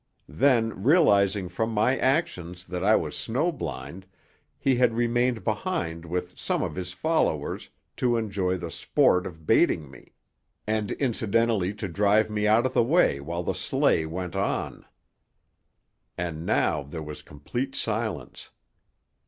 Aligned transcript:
Then, 0.29 0.81
realizing 0.81 1.47
from 1.47 1.69
my 1.71 1.95
actions 1.95 2.65
that 2.65 2.83
I 2.83 2.95
was 2.95 3.15
snow 3.15 3.51
blind, 3.51 4.07
he 4.57 4.73
had 4.77 4.95
remained 4.95 5.43
behind 5.43 6.05
with 6.05 6.39
some 6.39 6.63
of 6.63 6.73
his 6.73 6.91
followers 6.91 7.69
to 7.97 8.17
enjoy 8.17 8.57
the 8.57 8.71
sport 8.71 9.27
of 9.27 9.45
baiting 9.45 9.91
me, 9.91 10.13
and 10.65 10.89
incidentally 10.93 11.71
to 11.75 11.87
drive 11.87 12.31
me 12.31 12.47
out 12.47 12.65
of 12.65 12.73
the 12.73 12.83
way 12.83 13.19
while 13.19 13.43
the 13.43 13.53
sleigh 13.53 14.07
went 14.07 14.35
on. 14.35 14.87
And 16.17 16.47
now 16.47 16.81
there 16.81 17.03
was 17.03 17.21
complete 17.21 17.75
silence. 17.75 18.49